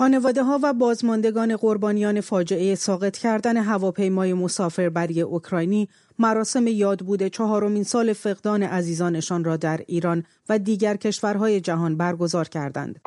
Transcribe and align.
خانواده 0.00 0.42
ها 0.42 0.58
و 0.62 0.72
بازماندگان 0.72 1.56
قربانیان 1.56 2.20
فاجعه 2.20 2.74
ساقط 2.74 3.16
کردن 3.16 3.56
هواپیمای 3.56 4.34
مسافربری 4.34 5.20
اوکراینی 5.20 5.88
مراسم 6.18 6.66
یادبود 6.66 7.26
چهارمین 7.26 7.82
سال 7.82 8.12
فقدان 8.12 8.62
عزیزانشان 8.62 9.44
را 9.44 9.56
در 9.56 9.80
ایران 9.86 10.24
و 10.48 10.58
دیگر 10.58 10.96
کشورهای 10.96 11.60
جهان 11.60 11.96
برگزار 11.96 12.48
کردند. 12.48 13.00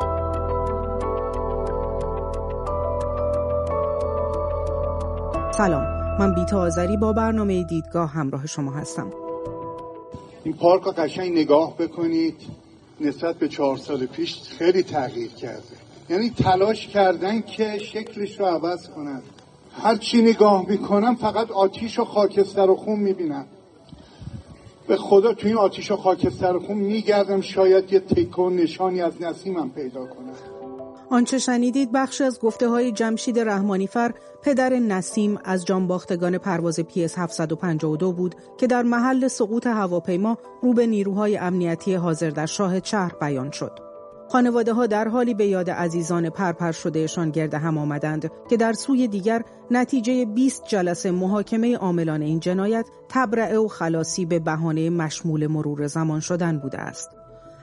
سلام 5.57 5.83
من 6.19 6.35
بیتا 6.35 6.59
آذری 6.59 6.97
با 6.97 7.13
برنامه 7.13 7.63
دیدگاه 7.63 8.09
همراه 8.09 8.47
شما 8.47 8.71
هستم 8.71 9.11
این 10.43 10.53
پارک 10.57 10.83
قشنگ 10.83 11.31
نگاه 11.31 11.77
بکنید 11.77 12.35
نسبت 13.01 13.35
به 13.35 13.47
چهار 13.47 13.77
سال 13.77 14.05
پیش 14.05 14.41
خیلی 14.57 14.83
تغییر 14.83 15.31
کرده 15.31 15.92
یعنی 16.09 16.29
تلاش 16.29 16.87
کردن 16.87 17.41
که 17.41 17.77
شکلش 17.77 18.39
رو 18.39 18.45
عوض 18.45 18.89
کنن. 18.89 19.21
هر 19.71 19.95
چی 19.95 20.21
نگاه 20.21 20.65
می‌کنم 20.69 21.15
فقط 21.15 21.51
آتیش 21.51 21.99
و 21.99 22.05
خاکستر 22.05 22.69
و 22.69 22.75
خون 22.75 22.99
می‌بینم 22.99 23.45
به 24.87 24.97
خدا 24.97 25.33
تو 25.33 25.47
این 25.47 25.57
آتیش 25.57 25.91
و 25.91 25.95
خاکستر 25.95 26.55
و 26.55 26.59
خون 26.59 26.77
میگردم 26.77 27.41
شاید 27.41 27.93
یه 27.93 27.99
تکون 27.99 28.55
نشانی 28.55 29.01
از 29.01 29.21
نسیمم 29.21 29.69
پیدا 29.69 30.05
کنم. 30.05 30.33
آنچه 31.09 31.37
شنیدید 31.37 31.91
بخشی 31.91 32.23
از 32.23 32.39
گفته 32.39 32.69
های 32.69 32.91
جمشید 32.91 33.39
رحمانیفر 33.39 34.13
پدر 34.43 34.73
نسیم 34.73 35.39
از 35.43 35.65
جانباختگان 35.65 36.37
پرواز 36.37 36.79
پیس 36.79 37.17
752 37.17 38.11
بود 38.11 38.35
که 38.57 38.67
در 38.67 38.83
محل 38.83 39.27
سقوط 39.27 39.67
هواپیما 39.67 40.37
رو 40.61 40.73
به 40.73 40.87
نیروهای 40.87 41.37
امنیتی 41.37 41.93
حاضر 41.93 42.29
در 42.29 42.45
شاه 42.45 42.83
شهر 42.83 43.11
بیان 43.21 43.51
شد. 43.51 43.92
خانواده 44.33 44.73
ها 44.73 44.87
در 44.87 45.07
حالی 45.07 45.33
به 45.33 45.45
یاد 45.47 45.69
عزیزان 45.69 46.29
پرپر 46.29 46.71
شدهشان 46.71 47.31
گرد 47.31 47.53
هم 47.53 47.77
آمدند 47.77 48.31
که 48.49 48.57
در 48.57 48.73
سوی 48.73 49.07
دیگر 49.07 49.43
نتیجه 49.71 50.25
20 50.25 50.63
جلسه 50.67 51.11
محاکمه 51.11 51.77
عاملان 51.77 52.21
این 52.21 52.39
جنایت 52.39 52.85
تبرعه 53.09 53.57
و 53.57 53.67
خلاصی 53.67 54.25
به 54.25 54.39
بهانه 54.39 54.89
مشمول 54.89 55.47
مرور 55.47 55.87
زمان 55.87 56.19
شدن 56.19 56.59
بوده 56.59 56.77
است. 56.77 57.09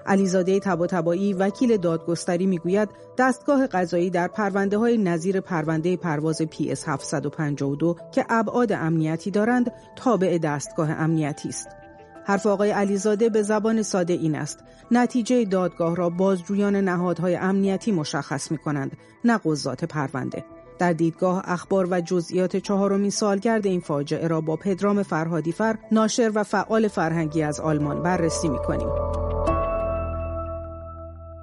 علیزاده 0.07 0.61
تباتبایی 0.61 1.33
وکیل 1.33 1.77
دادگستری 1.77 2.47
می‌گوید 2.47 2.89
دستگاه 3.19 3.67
قضایی 3.67 4.11
در 4.11 4.29
پرونده 4.29 4.79
های 4.79 4.99
نظیر 4.99 5.41
پرونده 5.41 5.97
پرواز 5.97 6.43
پی 6.43 6.73
اس 6.73 6.89
752 6.89 7.97
که 8.13 8.25
ابعاد 8.29 8.73
امنیتی 8.73 9.31
دارند 9.31 9.73
تابع 9.97 10.39
دستگاه 10.39 10.91
امنیتی 10.91 11.49
است. 11.49 11.80
حرف 12.25 12.47
آقای 12.47 12.71
علیزاده 12.71 13.29
به 13.29 13.43
زبان 13.43 13.83
ساده 13.83 14.13
این 14.13 14.35
است 14.35 14.59
نتیجه 14.91 15.45
دادگاه 15.45 15.97
را 15.97 16.11
بازجویان 16.11 16.77
نهادهای 16.77 17.37
امنیتی 17.37 17.93
مشخص 17.93 18.51
می 18.51 18.59
کنند 18.59 18.97
نه 19.25 19.41
قضات 19.45 19.85
پرونده 19.85 20.45
در 20.79 20.93
دیدگاه 20.93 21.43
اخبار 21.45 21.89
و 21.91 22.01
جزئیات 22.01 22.57
چهارمین 22.57 23.11
سالگرد 23.11 23.67
این 23.67 23.81
فاجعه 23.81 24.29
را 24.29 24.41
با 24.41 24.57
پدرام 24.57 25.03
فرهادیفر 25.03 25.79
ناشر 25.93 26.33
و 26.35 26.45
فعال 26.45 26.89
فرهنگی 26.89 27.43
از 27.43 27.61
آلمان 27.61 28.03
بررسی 28.03 28.49
می 28.49 28.59
کنیم. 28.59 29.30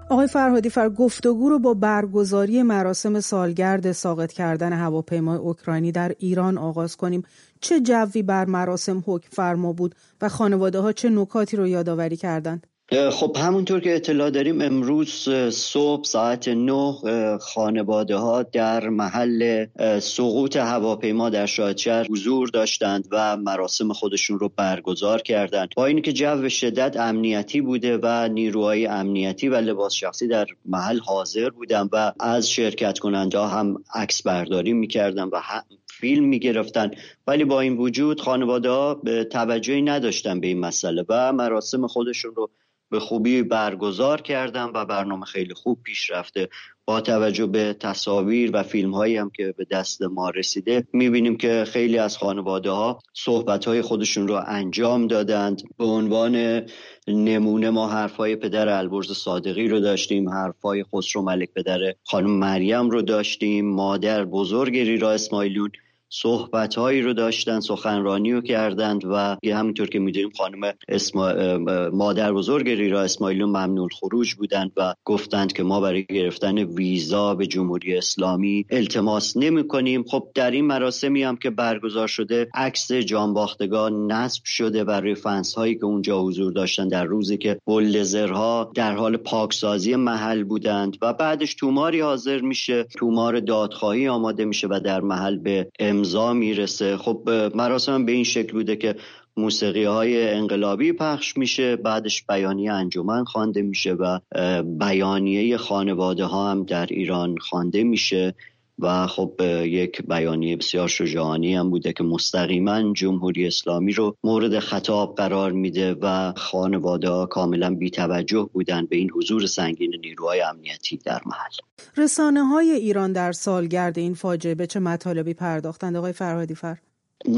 آقای 0.09 0.27
فرهادی 0.27 0.69
فر 0.69 0.89
گفتگو 0.89 1.49
رو 1.49 1.59
با 1.59 1.73
برگزاری 1.73 2.63
مراسم 2.63 3.19
سالگرد 3.19 3.91
ساقط 3.91 4.31
کردن 4.31 4.73
هواپیمای 4.73 5.37
اوکراینی 5.37 5.91
در 5.91 6.15
ایران 6.19 6.57
آغاز 6.57 6.97
کنیم. 6.97 7.23
چه 7.61 7.79
جوی 7.81 8.23
بر 8.23 8.45
مراسم 8.45 9.03
حکم 9.05 9.29
فرما 9.31 9.73
بود 9.73 9.95
و 10.21 10.29
خانواده 10.29 10.79
ها 10.79 10.91
چه 10.91 11.09
نکاتی 11.09 11.57
رو 11.57 11.67
یادآوری 11.67 12.17
کردند؟ 12.17 12.67
خب 12.91 13.37
همونطور 13.39 13.79
که 13.79 13.95
اطلاع 13.95 14.29
داریم 14.29 14.61
امروز 14.61 15.29
صبح 15.49 16.03
ساعت 16.03 16.47
نه 16.47 16.97
خانواده 17.41 18.15
ها 18.15 18.43
در 18.43 18.89
محل 18.89 19.65
سقوط 19.99 20.55
هواپیما 20.55 21.29
در 21.29 21.45
شاهدشهر 21.45 22.07
حضور 22.09 22.49
داشتند 22.49 23.07
و 23.11 23.37
مراسم 23.37 23.93
خودشون 23.93 24.39
رو 24.39 24.51
برگزار 24.55 25.21
کردند. 25.21 25.69
با 25.75 25.85
اینکه 25.85 26.13
جو 26.13 26.49
شدت 26.49 26.97
امنیتی 26.97 27.61
بوده 27.61 27.99
و 28.03 28.27
نیروهای 28.27 28.87
امنیتی 28.87 29.49
و 29.49 29.55
لباس 29.55 29.93
شخصی 29.93 30.27
در 30.27 30.45
محل 30.65 30.99
حاضر 30.99 31.49
بودن 31.49 31.89
و 31.91 32.13
از 32.19 32.49
شرکت 32.49 32.99
کننده 32.99 33.39
هم 33.39 33.83
عکس 33.95 34.21
برداری 34.21 34.73
می‌کردن 34.73 35.23
و 35.23 35.41
فیلم 35.87 36.25
می‌گرفتن. 36.25 36.91
ولی 37.27 37.43
با 37.43 37.61
این 37.61 37.77
وجود 37.77 38.21
خانواده 38.21 38.69
ها 38.69 39.01
توجهی 39.31 39.81
نداشتن 39.81 40.39
به 40.39 40.47
این 40.47 40.59
مسئله 40.59 41.05
و 41.09 41.33
مراسم 41.33 41.87
خودشون 41.87 42.35
رو 42.35 42.49
به 42.89 42.99
خوبی 42.99 43.43
برگزار 43.43 44.21
کردم 44.21 44.71
و 44.75 44.85
برنامه 44.85 45.25
خیلی 45.25 45.53
خوب 45.53 45.83
پیش 45.83 46.09
رفته. 46.09 46.49
با 46.85 47.01
توجه 47.01 47.45
به 47.45 47.75
تصاویر 47.79 48.51
و 48.53 48.63
فیلم 48.63 48.93
هایی 48.93 49.17
هم 49.17 49.29
که 49.29 49.53
به 49.57 49.65
دست 49.71 50.01
ما 50.01 50.29
رسیده 50.29 50.87
می‌بینیم 50.93 51.37
که 51.37 51.65
خیلی 51.67 51.97
از 51.97 52.17
خانواده 52.17 52.69
ها 52.69 52.99
صحبت 53.13 53.65
های 53.65 53.81
خودشون 53.81 54.27
رو 54.27 54.41
انجام 54.47 55.07
دادند. 55.07 55.61
به 55.77 55.85
عنوان 55.85 56.61
نمونه 57.07 57.69
ما 57.69 57.87
حرفای 57.87 58.35
پدر 58.35 58.69
البرز 58.69 59.11
صادقی 59.11 59.67
رو 59.67 59.79
داشتیم 59.79 60.29
حرفای 60.29 60.83
خسرو 60.83 61.21
ملک 61.21 61.49
پدر 61.53 61.79
خانم 62.03 62.29
مریم 62.29 62.89
رو 62.89 63.01
داشتیم 63.01 63.69
مادر 63.69 64.25
بزرگ 64.25 64.77
ریرا 64.77 65.11
اسماعیلون 65.11 65.71
صحبت 66.09 66.75
هایی 66.75 67.01
رو 67.01 67.13
داشتن 67.13 67.59
سخنرانی 67.59 68.33
رو 68.33 68.41
کردند 68.41 69.05
و 69.05 69.37
همینطور 69.45 69.87
که 69.87 69.99
می‌دونیم 69.99 70.29
خانم 70.37 70.73
اسما... 70.87 71.57
مادر 71.93 72.33
بزرگ 72.33 72.69
ریرا 72.69 73.01
اسماعیلون 73.01 73.49
ممنون 73.49 73.89
خروج 73.89 74.33
بودند 74.35 74.71
و 74.77 74.93
گفتند 75.05 75.53
که 75.53 75.63
ما 75.63 75.79
برای 75.79 76.05
گرفتن 76.05 76.57
ویزا 76.57 77.35
به 77.35 77.47
جمهوری 77.47 77.97
اسلامی 77.97 78.65
التماس 78.69 79.37
نمی 79.37 79.67
کنیم 79.67 80.03
خب 80.03 80.27
در 80.35 80.51
این 80.51 80.65
مراسمی 80.65 81.23
هم 81.23 81.37
که 81.37 81.49
برگزار 81.49 82.07
شده 82.07 82.47
عکس 82.53 82.91
جانباختگان 82.91 84.11
نصب 84.11 84.43
شده 84.45 84.83
برای 84.83 85.15
فنس 85.15 85.55
هایی 85.55 85.75
که 85.75 85.85
اونجا 85.85 86.21
حضور 86.21 86.51
داشتن 86.51 86.87
در 86.87 87.03
روزی 87.03 87.37
که 87.37 87.59
بلدزرها 87.67 88.71
در 88.75 88.95
حال 88.95 89.17
پاکسازی 89.17 89.95
محل 89.95 90.43
بودند 90.43 90.97
و 91.01 91.13
بعدش 91.13 91.55
توماری 91.55 92.01
حاضر 92.01 92.41
میشه 92.41 92.83
تومار 92.83 93.39
دادخواهی 93.39 94.07
آماده 94.07 94.45
میشه 94.45 94.67
و 94.67 94.79
در 94.85 95.01
محل 95.01 95.37
به 95.37 95.69
امضا 95.97 96.33
می‌رسه. 96.33 96.97
خب 96.97 97.29
مراسم 97.55 98.05
به 98.05 98.11
این 98.11 98.23
شکل 98.23 98.51
بوده 98.51 98.75
که 98.75 98.95
موسیقی 99.37 99.83
های 99.83 100.29
انقلابی 100.29 100.93
پخش 100.93 101.37
میشه 101.37 101.75
بعدش 101.75 102.25
بیانیه 102.25 102.73
انجمن 102.73 103.23
خوانده 103.23 103.61
میشه 103.61 103.93
و 103.93 104.19
بیانیه 104.63 105.57
خانواده 105.57 106.25
ها 106.25 106.51
هم 106.51 106.63
در 106.63 106.85
ایران 106.85 107.37
خوانده 107.37 107.83
میشه. 107.83 108.35
و 108.79 109.07
خب 109.07 109.41
یک 109.63 110.01
بیانیه 110.01 110.55
بسیار 110.55 110.87
شجاعانی 110.87 111.55
هم 111.55 111.69
بوده 111.69 111.93
که 111.93 112.03
مستقیما 112.03 112.93
جمهوری 112.93 113.47
اسلامی 113.47 113.93
رو 113.93 114.15
مورد 114.23 114.59
خطاب 114.59 115.15
قرار 115.15 115.51
میده 115.51 115.95
و 116.01 116.33
خانواده 116.37 117.09
ها 117.09 117.25
کاملا 117.25 117.75
بیتوجه 117.75 118.49
بودن 118.53 118.85
به 118.85 118.95
این 118.95 119.09
حضور 119.11 119.45
سنگین 119.45 119.95
نیروهای 120.01 120.41
امنیتی 120.41 120.97
در 120.97 121.21
محل 121.25 121.51
رسانه 121.97 122.43
های 122.43 122.71
ایران 122.71 123.11
در 123.11 123.31
سالگرد 123.31 123.99
این 123.99 124.13
فاجعه 124.13 124.55
به 124.55 124.67
چه 124.67 124.79
مطالبی 124.79 125.33
پرداختند 125.33 125.95
آقای 125.95 126.13
فرهادی 126.13 126.55
فر؟ 126.55 126.77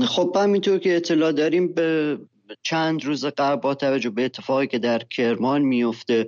خب 0.06 0.38
همینطور 0.40 0.78
که 0.78 0.96
اطلاع 0.96 1.32
داریم 1.32 1.74
به 1.74 2.18
چند 2.62 3.06
روز 3.06 3.26
قبل 3.26 3.62
با 3.62 3.76
توجه 3.76 4.10
به 4.10 4.26
اتفاقی 4.26 4.68
که 4.68 4.80
در 4.80 5.00
کرمان 5.00 5.62
میفته 5.62 6.28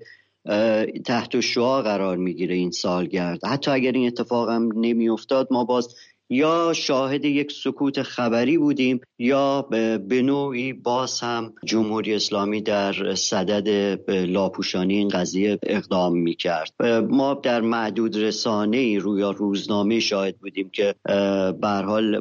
تحت 1.06 1.40
شعا 1.40 1.82
قرار 1.82 2.18
می‌گیره 2.18 2.56
این 2.56 2.72
سالگرد. 2.72 3.46
حتی 3.46 3.72
اگر 3.72 3.92
این 3.92 4.08
اتفاق 4.08 4.50
هم 4.50 4.70
نمیافتاد 4.76 5.48
ما 5.52 5.64
باز 5.64 5.96
یا 6.32 6.74
شاهد 6.76 7.26
یک 7.26 7.52
سکوت 7.52 8.02
خبری 8.02 8.58
بودیم 8.58 9.02
یا 9.20 9.62
به 10.08 10.22
نوعی 10.22 10.74
باز 10.74 11.20
هم 11.20 11.54
جمهوری 11.66 12.16
اسلامی 12.16 12.62
در 12.62 13.16
صدد 13.16 13.70
لاپوشانی 14.10 14.98
این 14.98 15.08
قضیه 15.08 15.60
اقدام 15.64 16.18
می 16.18 16.36
کرد 16.36 16.74
ما 17.10 17.34
در 17.34 17.62
معدود 17.62 18.18
رسانه 18.18 19.00
روی 19.00 19.22
روزنامه 19.22 20.00
شاهد 20.00 20.38
بودیم 20.38 20.70
که 20.70 20.96
بر 21.62 21.84
حال 21.84 22.20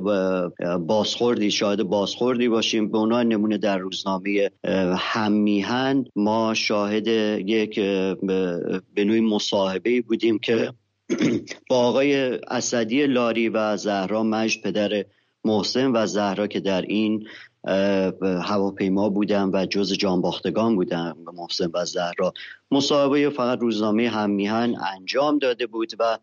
بازخوردی 0.79 1.51
شاهد 1.51 1.83
بازخوردی 1.83 2.49
باشیم. 2.49 2.91
به 2.91 2.99
عنوان 2.99 3.29
نمونه 3.29 3.59
در 3.59 3.79
روزنامه 3.79 4.51
همیهن 4.99 6.05
ما 6.17 6.55
شاهد 6.55 7.07
یک 7.47 7.81
به 8.95 9.05
نوعی 9.05 9.21
مصاحبه 9.21 10.01
بودیم 10.01 10.39
که 10.39 10.73
با 11.69 11.77
آقای 11.77 12.39
اسدی 12.49 13.07
لاری 13.07 13.49
و 13.49 13.77
زهرا 13.77 14.23
مجد 14.23 14.63
پدر 14.63 15.05
محسن 15.45 15.91
و 15.97 16.07
زهرا 16.07 16.47
که 16.47 16.61
در 16.61 16.83
این 16.83 17.27
هواپیما 18.43 19.09
بودن 19.09 19.51
و 19.53 19.67
جز 19.67 19.93
جانباختگان 19.93 20.77
بودن 20.77 21.15
محسن 21.35 21.71
و 21.75 21.85
زهرا. 21.85 22.33
مصاحبه 22.71 23.31
فقط 23.31 23.59
روزنامه 23.59 24.09
همیهن 24.09 24.75
انجام 24.95 25.39
داده 25.39 25.67
بود 25.67 25.93
و 25.99 26.19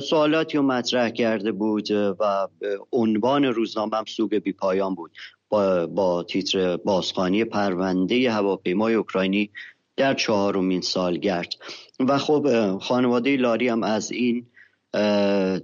سوالاتی 0.00 0.56
رو 0.56 0.62
مطرح 0.62 1.10
کرده 1.10 1.52
بود 1.52 1.90
و 1.90 2.48
عنوان 2.92 3.44
روزنامه 3.44 3.96
هم 3.96 4.04
سوگ 4.04 4.34
بی 4.34 4.52
پایان 4.52 4.94
بود. 4.94 5.10
با, 5.48 5.86
با 5.86 6.22
تیتر 6.22 6.76
بازخانی 6.76 7.44
پرونده 7.44 8.30
هواپیمای 8.30 8.94
اوکراینی 8.94 9.50
در 10.02 10.14
چهارمین 10.14 10.80
سالگرد 10.80 11.54
و 12.00 12.18
خب 12.18 12.78
خانواده 12.78 13.36
لاری 13.36 13.68
هم 13.68 13.82
از 13.82 14.12
این 14.12 14.46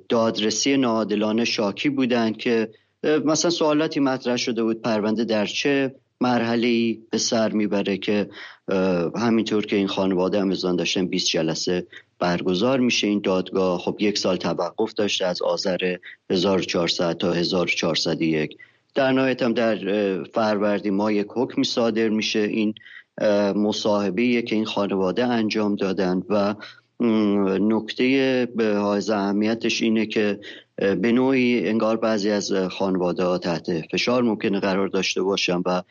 دادرسی 0.09 0.77
ناعادلانه 0.77 1.45
شاکی 1.45 1.89
بودند 1.89 2.37
که 2.37 2.71
مثلا 3.03 3.51
سوالاتی 3.51 4.01
مطرح 4.01 4.37
شده 4.37 4.63
بود 4.63 4.83
پرونده 4.83 5.25
در 5.25 5.47
چه 5.47 5.95
مرحله 6.21 6.99
به 7.11 7.19
سر 7.19 7.53
می‌بره 7.53 7.97
که 7.97 8.29
همینطور 9.17 9.67
که 9.67 9.77
این 9.77 9.87
خانواده 9.87 10.41
هم 10.41 10.51
داشتن 10.51 11.07
20 11.07 11.27
جلسه 11.27 11.87
برگزار 12.19 12.81
میشه. 12.81 13.07
این 13.07 13.21
دادگاه 13.21 13.79
خب 13.79 13.97
یک 14.01 14.19
سال 14.19 14.37
توقف 14.37 14.95
داشته 14.95 15.27
از 15.27 15.43
آذر 15.43 15.97
1400 16.31 17.17
تا 17.17 17.33
1401 17.33 18.57
در 18.95 19.13
نهایت 19.13 19.43
هم 19.43 19.53
در 19.53 19.77
فروردین 20.23 20.95
ما 20.95 21.13
یک 21.13 21.27
حکمی 21.31 21.65
صادر 21.65 22.09
میشه. 22.09 22.41
این 22.41 22.75
مصاحبه 23.57 24.43
که 24.43 24.57
این 24.57 24.65
خانواده 24.65 25.27
انجام 25.27 25.75
دادن 25.77 26.23
و 26.29 26.55
نکته 27.61 28.49
به 28.57 28.77
های 28.77 29.03
اهمیتش 29.13 29.83
اینه 29.83 30.07
که 30.07 30.41
به 30.79 31.13
نوعی 31.13 31.69
انگار 31.69 31.97
بعضی 31.97 32.31
از 32.31 32.53
خانواده 32.53 33.25
ها 33.25 33.39
تحت 33.39 33.81
فشار 33.91 34.23
ممکنه 34.23 34.61
قرار 34.61 34.89
داشته 34.89 35.23
باشن 35.23 35.63
و 35.67 35.83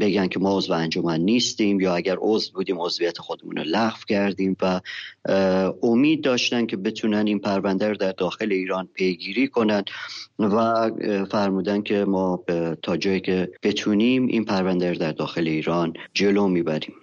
بگن 0.00 0.28
که 0.28 0.38
ما 0.38 0.56
عضو 0.56 0.72
انجمن 0.72 1.20
نیستیم 1.20 1.80
یا 1.80 1.94
اگر 1.94 2.16
عضو 2.20 2.52
بودیم 2.52 2.80
عضویت 2.80 3.18
خودمون 3.18 3.56
رو 3.56 3.62
لغو 3.66 3.98
کردیم 4.08 4.56
و 4.62 4.80
امید 5.82 6.24
داشتن 6.24 6.66
که 6.66 6.76
بتونن 6.76 7.26
این 7.26 7.38
پرونده 7.38 7.88
رو 7.88 7.96
در 7.96 8.12
داخل 8.12 8.52
ایران 8.52 8.88
پیگیری 8.94 9.48
کنند 9.48 9.90
و 10.38 10.90
فرمودن 11.30 11.82
که 11.82 12.04
ما 12.04 12.44
تا 12.82 12.96
جایی 12.96 13.20
که 13.20 13.50
بتونیم 13.62 14.26
این 14.26 14.44
پرونده 14.44 14.90
رو 14.92 14.98
در 14.98 15.12
داخل 15.12 15.48
ایران 15.48 15.92
جلو 16.14 16.48
می‌بریم. 16.48 16.94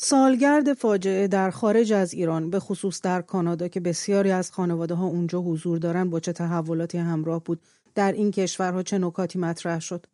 سالگرد 0.00 0.72
فاجعه 0.72 1.28
در 1.28 1.50
خارج 1.50 1.92
از 1.92 2.14
ایران 2.14 2.50
به 2.50 2.60
خصوص 2.60 3.02
در 3.02 3.22
کانادا 3.22 3.68
که 3.68 3.80
بسیاری 3.80 4.30
از 4.30 4.52
خانواده 4.52 4.94
ها 4.94 5.06
اونجا 5.06 5.40
حضور 5.40 5.78
دارن 5.78 6.10
با 6.10 6.20
چه 6.20 6.32
تحولاتی 6.32 6.98
همراه 6.98 7.44
بود 7.44 7.60
در 7.94 8.12
این 8.12 8.30
کشورها 8.30 8.82
چه 8.82 8.98
نکاتی 8.98 9.38
مطرح 9.38 9.80
شد؟ 9.80 10.06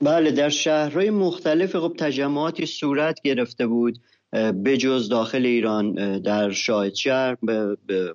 بله 0.00 0.30
در 0.30 0.48
شهرهای 0.48 1.10
مختلف 1.10 1.76
خب 1.76 1.94
تجمعاتی 1.98 2.66
صورت 2.66 3.20
گرفته 3.24 3.66
بود. 3.66 3.98
بجز 4.64 5.08
داخل 5.08 5.46
ایران 5.46 5.92
در 6.18 6.50
شاهد 6.50 6.94
شهر 6.94 7.36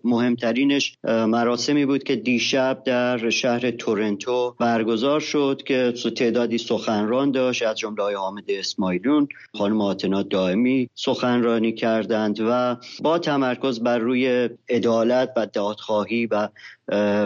مهمترینش 0.04 0.98
مراسمی 1.04 1.86
بود 1.86 2.04
که 2.04 2.16
دیشب 2.16 2.84
در 2.86 3.30
شهر 3.30 3.72
تورنتو 3.72 4.56
برگزار 4.60 5.20
شد 5.20 5.62
که 5.66 5.94
تعدادی 6.18 6.58
سخنران 6.58 7.32
داشت 7.32 7.64
از 7.64 7.78
جمله 7.78 8.04
های 8.04 8.16
حامد 8.16 8.44
اسماعیلون 8.48 9.28
خانم 9.58 9.82
آتنا 9.82 10.24
دائمی 10.24 10.90
سخنرانی 10.96 11.74
کردند 11.74 12.40
و 12.40 12.78
با 13.02 13.20
تمرکز 13.20 13.80
بر 13.80 13.98
روی 13.98 14.50
عدالت 14.70 15.34
و 15.38 15.46
دادخواهی 15.46 16.26
و 16.26 16.50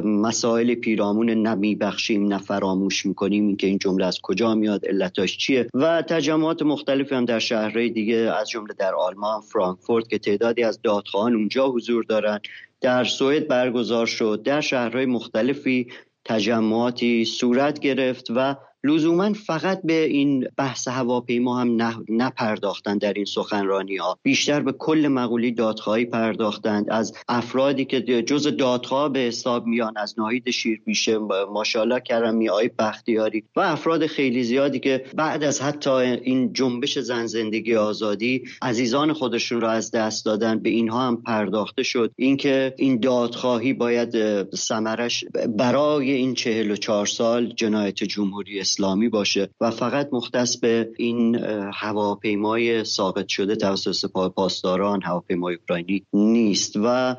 مسائل 0.06 0.76
پیرامون 0.76 1.30
نمی 1.30 1.76
بخشیم 1.76 2.28
نه 2.28 2.38
فراموش 2.38 3.06
می‌کنیم. 3.06 3.48
اینکه 3.48 3.68
این 3.68 3.78
جمله 3.78 4.06
از 4.06 4.20
کجا 4.22 4.56
میاد 4.56 4.86
علتاش 4.86 5.38
چیه؟ 5.38 5.68
و 5.74 6.02
تجمعات 6.02 6.62
مختلفی 6.62 7.16
هم 7.16 7.26
در 7.26 7.40
شهرهای 7.40 7.90
دیگه 7.90 8.16
از 8.16 8.50
جمله 8.50 8.74
در 8.74 8.96
آلمان 8.96 9.42
فرانکفورت 9.42 10.08
که 10.10 10.18
تعدادی 10.18 10.64
از 10.64 10.80
دادخواهان 10.82 11.36
اونجا 11.36 11.68
حضور 11.68 12.04
دارند 12.04 12.42
در 12.82 13.04
سوئد 13.04 13.48
برگزار 13.48 14.06
شد. 14.06 14.42
در 14.44 14.62
شهرهای 14.62 15.06
مختلفی 15.06 15.88
تجمعاتی 16.26 17.26
صورت 17.26 17.80
گرفت 17.80 18.28
و 18.36 18.56
لزوما 18.86 19.34
فقط 19.34 19.82
به 19.84 20.06
این 20.06 20.48
بحث 20.58 20.88
هواپیما 20.88 21.60
هم 21.60 21.78
نپرداختند 22.10 23.02
در 23.02 23.14
این 23.14 23.26
سخنرانی 23.26 23.98
ها 23.98 24.20
بیشتر 24.24 24.62
به 24.62 24.72
کل 24.72 25.08
مقولی 25.08 25.52
دادخواهی 25.52 26.06
پرداختند. 26.06 26.90
از 26.90 27.14
افرادی 27.28 27.86
که 27.86 28.02
جز 28.02 28.48
دادخواه 28.58 29.10
به 29.10 29.20
حساب 29.20 29.66
میان 29.66 29.98
از 29.98 30.16
ناهید 30.18 30.50
شیرپیشه 30.50 31.18
ماشاءالله 31.52 32.00
کرمی 32.00 32.50
آی 32.50 32.70
بختیاری 32.80 33.44
و 33.56 33.60
افراد 33.60 34.06
خیلی 34.06 34.44
زیادی 34.44 34.80
که 34.80 35.06
بعد 35.16 35.44
از 35.44 35.62
حتی 35.62 35.90
این 35.90 36.54
جنبش 36.54 37.00
زن 37.00 37.26
زندگی 37.26 37.76
آزادی 37.76 38.44
عزیزان 38.62 39.14
خودشون 39.14 39.62
را 39.62 39.72
از 39.72 39.92
دست 39.92 40.26
دادن 40.26 40.60
به 40.60 40.70
اینها 40.70 41.08
هم 41.08 41.22
پرداخته 41.22 41.84
شد. 41.84 42.12
اینکه 42.16 42.74
این 42.78 43.00
دادخواهی 43.00 43.74
باید 43.74 44.16
سمرش 44.56 45.26
برای 45.58 46.12
این 46.12 46.34
چهل 46.34 46.72
و 46.72 46.76
چهار 46.76 47.06
سال 47.06 47.54
جنایت 47.56 48.04
جمهوری 48.04 48.60
اسلامی 48.76 49.10
باشه 49.10 49.50
و 49.62 49.72
فقط 49.72 50.10
مختص 50.12 50.58
به 50.58 50.90
این 50.98 51.36
هواپیمای 51.74 52.84
ساقط 52.84 53.28
شده 53.28 53.56
توسط 53.56 53.92
سپاه 53.92 54.30
پاسداران 54.30 55.02
هواپیمای 55.02 55.56
اوکراینی 55.56 56.06
نیست 56.14 56.74
و 56.84 57.16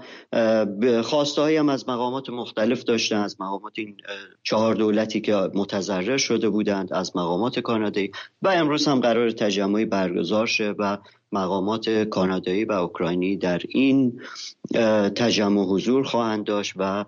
خواسته 1.02 1.58
هم 1.58 1.68
از 1.68 1.88
مقامات 1.88 2.30
مختلف 2.30 2.84
داشتن 2.84 3.16
از 3.16 3.40
مقامات 3.40 3.72
این 3.76 3.96
چهار 4.42 4.74
دولتی 4.74 5.20
که 5.20 5.34
متضرر 5.54 6.16
شده 6.16 6.48
بودند 6.48 6.92
از 6.92 7.16
مقامات 7.16 7.58
کانادایی 7.58 8.10
و 8.42 8.48
امروز 8.48 8.88
هم 8.88 9.00
قرار 9.00 9.30
تجمعی 9.30 9.84
برگزار 9.84 10.46
شه 10.46 10.74
و 10.78 10.98
مقامات 11.32 11.90
کانادایی 11.90 12.64
و 12.64 12.72
اوکراینی 12.72 13.36
در 13.36 13.62
این 13.68 14.20
تجمع 15.16 15.64
حضور 15.64 16.04
خواهند 16.04 16.44
داشت 16.44 16.72
و 16.76 17.04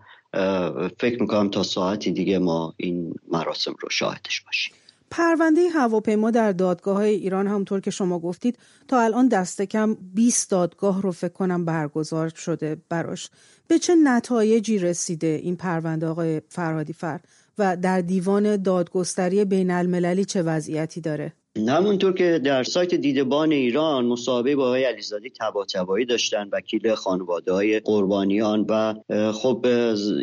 فکر 1.01 1.21
می‌کنم 1.21 1.51
تا 1.51 1.63
ساعتی 1.63 2.13
دیگه 2.13 2.39
ما 2.39 2.75
این 2.77 3.15
مراسم 3.33 3.75
رو 3.81 3.91
شاهدش 3.91 4.41
باشیم. 4.41 4.75
پرونده 5.11 5.69
هواپیما 5.69 6.31
در 6.31 6.53
دادگاه 6.53 6.97
های 6.97 7.15
ایران 7.15 7.47
همطور 7.47 7.81
که 7.81 7.91
شما 7.91 8.19
گفتید 8.19 8.59
تا 8.89 9.01
الان 9.01 9.29
دست 9.29 9.63
کم 9.63 9.95
20 10.15 10.51
دادگاه 10.51 11.03
رو 11.03 11.13
فکر 11.13 11.33
کنم 11.33 11.65
برگزار 11.65 12.29
شده 12.29 12.77
براش. 12.89 13.31
به 13.69 13.79
چه 13.79 13.95
نتایجی 13.95 14.79
رسیده 14.79 15.41
این 15.43 15.57
پرونده 15.57 16.07
آقای 16.07 16.43
فرهادی 16.49 16.93
فر 16.93 17.21
و 17.59 17.77
در 17.77 18.01
دیوان 18.01 18.57
دادگستری 18.57 19.45
بین 19.45 19.71
المللی 19.71 20.25
چه 20.25 20.43
وضعیتی 20.43 21.01
داره؟ 21.01 21.33
همونطور 21.57 22.13
که 22.13 22.41
در 22.45 22.63
سایت 22.63 22.95
دیدبان 22.95 23.53
ایران 23.53 24.05
مصاحبه 24.05 24.57
با 24.57 24.67
آقای 24.67 24.85
علیزادی 24.85 25.31
تبا 25.41 25.67
داشتن 26.09 26.49
وکیل 26.53 26.95
خانواده 26.95 27.53
های 27.53 27.81
قربانیان 27.81 28.67
و 28.69 28.95
خب 29.33 29.67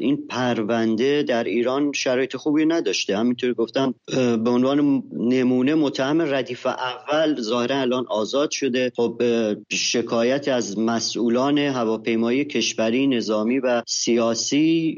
این 0.02 0.28
پرونده 0.28 1.24
در 1.24 1.44
ایران 1.44 1.92
شرایط 1.92 2.36
خوبی 2.36 2.66
نداشته. 2.66 3.18
همینطور 3.18 3.54
گفتم 3.54 3.94
به 4.44 4.50
عنوان 4.50 5.04
نمونه 5.14 5.76
متهم 5.76 6.22
ردیف 6.22 6.66
اول 6.66 7.42
ظاهرا 7.42 7.80
الان 7.80 8.06
آزاد 8.10 8.52
شده. 8.52 8.92
خب 8.96 9.22
شکایت 9.72 10.48
از 10.48 10.80
مسئولان 10.80 11.58
هواپیمایی 11.58 12.46
کشوری 12.46 13.08
نظامی 13.08 13.60
و 13.60 13.84
سیاسی 13.88 14.98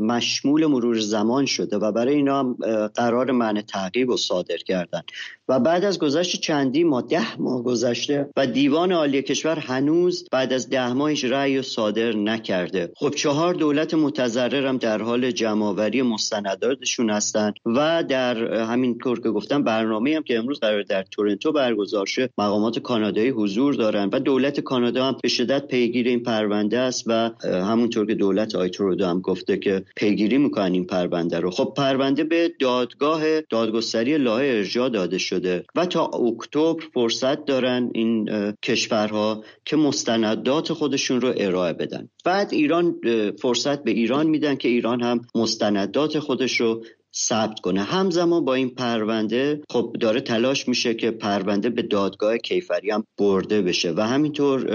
مشمول 0.00 0.66
مرور 0.66 0.98
زمان 0.98 1.46
شده 1.46 1.76
و 1.76 1.92
برای 1.92 2.14
اینا 2.14 2.38
هم 2.38 2.56
قرار 2.94 3.30
معنی 3.30 3.62
تعقیب 3.62 4.08
و 4.08 4.16
صادر 4.16 4.56
کردن. 4.56 5.02
و 5.48 5.60
بعد 5.60 5.84
از 5.84 5.98
گذشت 5.98 6.40
چندی 6.40 6.84
ما 6.84 7.00
ده 7.00 7.40
ماه 7.40 7.62
گذشته 7.62 8.30
و 8.36 8.46
دیوان 8.46 8.92
عالی 8.92 9.22
کشور 9.22 9.58
هنوز 9.58 10.28
بعد 10.32 10.52
از 10.52 10.70
ده 10.70 10.92
ماهش 10.92 11.24
رأی 11.24 11.58
و 11.58 11.62
صادر 11.62 12.12
نکرده. 12.12 12.92
خب 12.96 13.10
چهار 13.10 13.54
دولت 13.54 13.94
متضرر 13.94 14.66
هم 14.66 14.76
در 14.76 15.02
حال 15.02 15.30
جمعآوری 15.30 16.02
مستنداتشون 16.02 17.10
هستند 17.10 17.54
و 17.66 18.04
در 18.08 18.54
همین 18.54 18.98
طور 18.98 19.20
که 19.20 19.30
گفتم 19.30 19.62
برنامه 19.64 20.16
هم 20.16 20.22
که 20.22 20.38
امروز 20.38 20.60
قرار 20.60 20.82
در 20.82 21.02
تورنتو 21.02 21.52
برگزار 21.52 22.06
شه 22.06 22.30
مقامات 22.38 22.78
کانادایی 22.78 23.28
حضور 23.28 23.74
دارن 23.74 24.08
و 24.12 24.20
دولت 24.20 24.60
کانادا 24.60 25.04
هم 25.04 25.16
به 25.22 25.28
شدت 25.28 25.66
پیگیر 25.66 26.08
این 26.08 26.22
پرونده 26.22 26.78
است 26.78 27.04
و 27.06 27.30
همونطور 27.44 28.06
که 28.06 28.14
دولت 28.14 28.54
آیتورودو 28.54 29.06
هم 29.06 29.20
گفته 29.20 29.56
که 29.56 29.84
پیگیری 29.96 30.38
می‌کنن 30.38 30.72
این 30.72 30.86
پرونده 30.86 31.40
رو. 31.40 31.50
خب 31.50 31.72
پرونده 31.76 32.24
به 32.24 32.52
دادگاه 32.60 33.40
دادگستری 33.40 34.18
لاهه 34.18 34.46
ارجاع 34.46 34.88
داده 34.88 35.18
شده. 35.18 35.37
و 35.74 35.86
تا 35.86 36.04
اکتبر 36.06 36.84
فرصت 36.94 37.44
دارن 37.44 37.90
این 37.94 38.28
کشورها 38.62 39.44
که 39.64 39.76
مستندات 39.76 40.72
خودشون 40.72 41.20
رو 41.20 41.34
ارائه 41.36 41.72
بدن. 41.72 42.08
بعد 42.24 42.48
ایران 42.52 42.94
فرصت 43.42 43.84
به 43.84 43.90
ایران 43.90 44.26
میدن 44.26 44.56
که 44.56 44.68
ایران 44.68 45.02
هم 45.02 45.20
مستندات 45.34 46.18
خودش 46.18 46.60
رو 46.60 46.84
ثبت 47.14 47.60
کنه. 47.60 47.82
همزمان 47.82 48.44
با 48.44 48.54
این 48.54 48.70
پرونده 48.70 49.60
خب 49.70 49.96
داره 50.00 50.20
تلاش 50.20 50.68
میشه 50.68 50.94
که 50.94 51.10
پرونده 51.10 51.70
به 51.70 51.82
دادگاه 51.82 52.38
کیفری 52.38 52.90
هم 52.90 53.04
برده 53.18 53.62
بشه 53.62 53.92
و 53.96 54.00
همینطور 54.00 54.66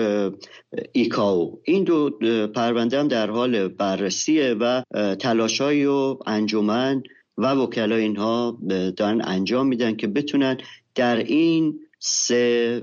ایکاو. 0.91 1.61
این 1.63 1.83
دو 1.83 2.09
پرونده 2.55 2.99
هم 2.99 3.07
در 3.07 3.29
حال 3.29 3.67
بررسیه 3.67 4.55
و 4.59 4.81
تلاشایی 5.19 5.85
و 5.85 6.17
انجمن 6.25 7.03
و 7.37 7.53
وکلا 7.53 7.95
اینها 7.95 8.57
دارن 8.97 9.21
انجام 9.23 9.67
میدن 9.67 9.95
که 9.95 10.07
بتونن 10.07 10.57
در 10.95 11.17
این 11.17 11.79
سه 11.99 12.81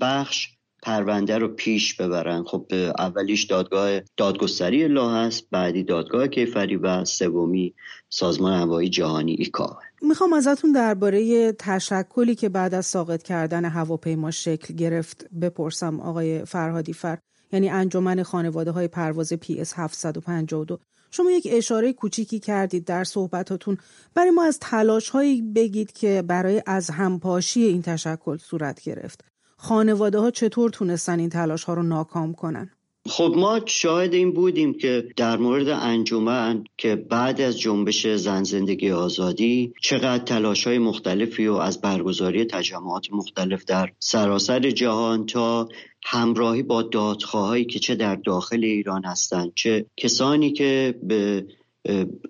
بخش 0.00 0.48
پرونده 0.82 1.38
رو 1.38 1.48
پیش 1.48 1.94
ببرن. 1.94 2.42
خب 2.42 2.66
اولیش 2.98 3.44
دادگاه 3.44 4.00
دادگستری 4.16 4.88
لا 4.88 5.10
هست 5.10 5.46
بعدی 5.50 5.82
دادگاه 5.82 6.28
کیفری 6.28 6.76
و 6.76 7.04
سومی 7.04 7.74
سازمان 8.08 8.60
هوایی 8.60 8.88
جهانی 8.88 9.32
ایکا. 9.32 9.78
می‌خوام 10.02 10.32
ازتون 10.32 10.72
درباره 10.72 11.52
تشکلی 11.52 12.34
که 12.34 12.48
بعد 12.48 12.74
از 12.74 12.86
ساقط 12.86 13.22
کردن 13.22 13.64
هواپیما 13.64 14.30
شکل 14.30 14.74
گرفت 14.74 15.26
بپرسم 15.40 16.00
آقای 16.00 16.44
فرهادی 16.44 16.92
فر. 16.92 17.18
یعنی 17.52 17.68
انجمن 17.68 18.22
خانواده 18.22 18.70
های 18.70 18.88
پرواز 18.88 19.32
پی 19.32 19.60
اس 19.60 19.72
752 19.76 20.78
شما 21.10 21.30
یک 21.30 21.48
اشاره 21.50 21.92
کوچیکی 21.92 22.38
کردید 22.38 22.84
در 22.84 23.04
صحبتاتون. 23.04 23.78
برای 24.14 24.30
ما 24.30 24.44
از 24.44 24.58
تلاش 24.60 25.10
هایی 25.10 25.42
بگید 25.42 25.92
که 25.92 26.24
برای 26.26 26.62
از 26.66 26.90
همپاشی 26.90 27.62
این 27.62 27.82
تشکل 27.82 28.36
صورت 28.36 28.82
گرفت. 28.82 29.24
خانواده 29.56 30.18
ها 30.18 30.30
چطور 30.30 30.70
تونستن 30.70 31.18
این 31.18 31.30
تلاش 31.30 31.64
ها 31.64 31.74
رو 31.74 31.82
ناکام 31.82 32.34
کنن؟ 32.34 32.70
خب 33.08 33.34
ما 33.36 33.60
شاهد 33.66 34.14
این 34.14 34.32
بودیم 34.32 34.74
که 34.74 35.08
در 35.16 35.36
مورد 35.36 35.68
انجمن 35.68 36.64
که 36.76 36.96
بعد 36.96 37.40
از 37.40 37.60
جنبش 37.60 38.06
زن 38.06 38.42
زندگی 38.42 38.90
آزادی 38.90 39.72
چقدر 39.82 40.24
تلاش 40.24 40.66
های 40.66 40.78
مختلفی 40.78 41.46
و 41.46 41.54
از 41.54 41.80
برگزاری 41.80 42.44
تجمعات 42.44 43.12
مختلف 43.12 43.64
در 43.64 43.92
سراسر 43.98 44.70
جهان 44.70 45.26
تا 45.26 45.68
همراهی 46.02 46.62
با 46.62 46.82
دادخواهایی 46.82 47.64
که 47.64 47.78
چه 47.78 47.94
در 47.94 48.16
داخل 48.16 48.64
ایران 48.64 49.04
هستند 49.04 49.52
چه 49.54 49.86
کسانی 49.96 50.52
که 50.52 50.94
به 51.02 51.46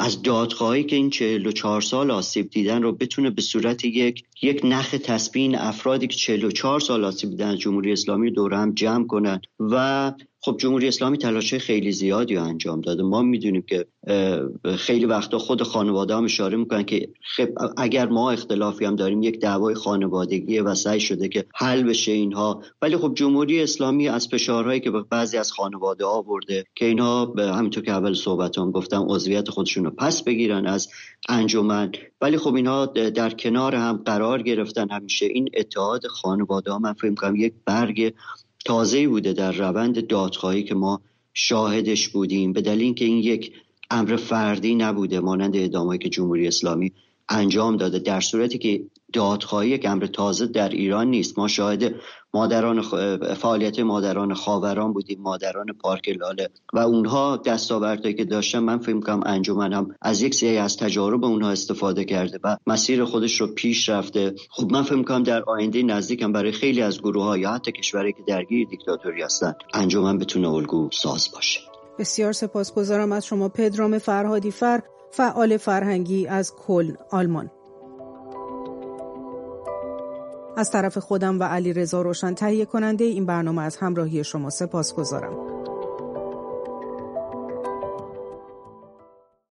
از 0.00 0.22
دادخواهی 0.22 0.84
که 0.84 0.96
این 0.96 1.10
44 1.10 1.80
سال 1.80 2.10
آسیب 2.10 2.50
دیدن 2.50 2.82
رو 2.82 2.92
بتونه 2.92 3.30
به 3.30 3.42
صورت 3.42 3.84
یک 3.84 4.24
یک 4.42 4.60
نخ 4.64 4.90
تسبین 4.90 5.54
افرادی 5.58 6.06
که 6.06 6.16
44 6.16 6.80
سال 6.80 7.04
آسیب 7.04 7.30
دیدن 7.30 7.48
از 7.48 7.58
جمهوری 7.58 7.92
اسلامی 7.92 8.30
دوره 8.30 8.58
هم 8.58 8.74
جمع 8.74 9.06
کنن 9.06 9.40
و 9.60 10.12
خب 10.42 10.56
جمهوری 10.58 10.88
اسلامی 10.88 11.18
تلاش 11.18 11.54
خیلی 11.54 11.92
زیادی 11.92 12.34
رو 12.34 12.42
انجام 12.42 12.80
داده. 12.80 13.02
ما 13.02 13.22
می‌دونیم 13.22 13.62
که 13.62 13.86
خیلی 14.76 15.06
وقتا 15.06 15.38
خود 15.38 15.62
خانواده 15.62 16.14
هم 16.14 16.24
اشاره 16.24 16.56
می‌کنن 16.56 16.82
که 16.82 17.08
خب 17.36 17.48
اگر 17.76 18.08
ما 18.08 18.30
اختلافی 18.30 18.84
هم 18.84 18.96
داریم 18.96 19.22
یک 19.22 19.40
دعوای 19.40 19.74
خانوادگی 19.74 20.60
و 20.60 20.74
سعی 20.74 21.00
شده 21.00 21.28
که 21.28 21.44
حل 21.54 21.82
بشه 21.82 22.12
اینها. 22.12 22.62
ولی 22.82 22.96
خب 22.96 23.14
جمهوری 23.14 23.62
اسلامی 23.62 24.08
از 24.08 24.28
فشارهایی 24.28 24.80
که 24.80 24.90
بعضی 24.90 25.38
از 25.38 25.52
خانواده 25.52 26.04
ها 26.06 26.22
برده 26.22 26.64
که 26.74 26.84
اینها 26.84 27.34
همینطور 27.38 27.84
که 27.84 27.92
اول 27.92 28.14
صحبت 28.14 28.58
هم 28.58 28.70
گفتم 28.70 29.06
عضویت 29.08 29.50
خودشون 29.50 29.84
رو 29.84 29.90
پس 29.90 30.22
بگیرن 30.22 30.66
از 30.66 30.88
انجمن. 31.28 31.92
ولی 32.20 32.38
خب 32.38 32.54
اینها 32.54 32.86
در 32.86 33.30
کنار 33.30 33.74
هم 33.74 34.02
قرار 34.04 34.42
گرفتن 34.42 34.90
همیشه. 34.90 35.26
این 35.26 35.48
اتحاد 35.56 36.06
خانواده 36.06 36.72
ها 36.72 36.78
من 36.78 36.92
فکر 36.92 37.34
یک 37.34 37.52
برگ 37.64 38.14
تازه 38.64 39.08
بوده 39.08 39.32
در 39.32 39.52
روند 39.52 40.06
دادخواهی 40.06 40.62
که 40.62 40.74
ما 40.74 41.00
شاهدش 41.34 42.08
بودیم 42.08 42.52
به 42.52 42.60
دلیل 42.60 42.82
اینکه 42.82 43.04
این 43.04 43.16
یک 43.16 43.52
امر 43.90 44.16
فردی 44.16 44.74
نبوده 44.74 45.20
مانند 45.20 45.56
ادامهایی 45.56 45.98
که 45.98 46.08
جمهوری 46.08 46.46
اسلامی 46.48 46.92
انجام 47.28 47.76
داده 47.76 47.98
در 47.98 48.20
صورتی 48.20 48.58
که 48.58 48.82
دادخواهی 49.12 49.70
یک 49.70 49.86
امر 49.86 50.06
تازه 50.06 50.46
در 50.46 50.68
ایران 50.68 51.06
نیست. 51.06 51.38
ما 51.38 51.48
شاهد 51.48 51.94
مادران 52.34 52.82
فعالیت 53.34 53.78
مادران 53.78 54.34
خاوران 54.34 54.92
بودیم 54.92 55.20
مادران 55.20 55.66
پارک 55.80 56.08
لاله 56.20 56.48
و 56.72 56.78
اونها 56.78 57.36
دستاوردهایی 57.36 58.14
که 58.14 58.24
داشتن 58.24 58.58
من 58.58 58.78
فکر 58.78 58.94
می‌کنم 58.94 59.20
انجمن 59.26 59.72
هم 59.72 59.94
از 60.02 60.22
یک 60.22 60.34
سری 60.34 60.56
از 60.56 60.76
تجارب 60.76 61.24
اونها 61.24 61.50
استفاده 61.50 62.04
کرده 62.04 62.38
و 62.44 62.56
مسیر 62.66 63.04
خودش 63.04 63.40
رو 63.40 63.46
پیش 63.46 63.88
رفته. 63.88 64.34
خب 64.50 64.72
من 64.72 64.82
فکر 64.82 64.94
می‌کنم 64.94 65.22
در 65.22 65.42
آینده 65.42 65.82
نزدیکم 65.82 66.32
برای 66.32 66.52
خیلی 66.52 66.82
از 66.82 66.98
گروه 67.00 67.24
ها 67.24 67.38
یا 67.38 67.50
حتی 67.50 67.72
کشوری 67.72 68.12
که 68.12 68.22
درگیر 68.26 68.68
دیکتاتوری 68.68 69.22
هستن 69.22 69.54
انجمن 69.74 70.18
بتونه 70.18 70.48
الگو 70.48 70.88
ساز 70.92 71.28
باشه. 71.34 71.60
بسیار 71.98 72.32
سپاسگزارم 72.32 73.12
از 73.12 73.26
شما 73.26 73.48
پدرام 73.48 73.98
فرهادی 73.98 74.50
فر 74.50 74.80
فعال 75.10 75.56
فرهنگی 75.56 76.26
از 76.26 76.54
کل 76.66 76.92
آلمان. 77.10 77.50
از 80.60 80.70
طرف 80.70 80.98
خودم 80.98 81.40
و 81.40 81.42
علی 81.42 81.72
رضا 81.72 82.02
روشن 82.02 82.34
تهیه 82.34 82.64
کننده 82.64 83.04
این 83.04 83.26
برنامه 83.26 83.62
از 83.62 83.76
همراهی 83.76 84.24
شما 84.24 84.50
سپاس 84.50 84.94
گذارم. 84.94 85.59